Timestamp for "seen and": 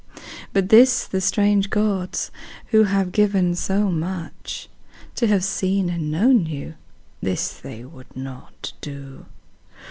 5.43-6.09